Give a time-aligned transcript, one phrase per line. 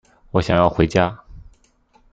[0.31, 1.25] 我想要回家